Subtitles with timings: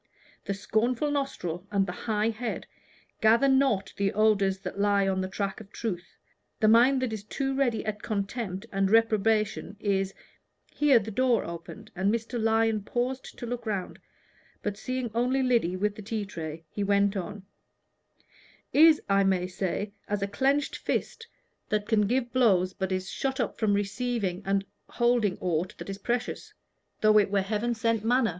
[0.45, 2.65] The scornful nostril and the high head
[3.21, 6.17] gather not the odors that lie on the track of truth.
[6.59, 10.15] The mind that is too ready at contempt and reprobation is"
[10.73, 12.41] Here the door opened, and Mr.
[12.41, 13.99] Lyon paused to look around,
[14.63, 17.43] but seeing only Lyddy with the tea tray, he went on
[18.73, 21.27] "Is, I may say, as a clenched fist
[21.69, 25.99] that can give blows, but is shut up from receiving and holding aught that is
[25.99, 26.55] precious
[27.01, 28.29] though it were heaven sent manna."